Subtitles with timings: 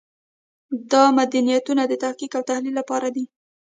[0.91, 3.25] دا میتودونه د تحقیق او تحلیل لپاره دي.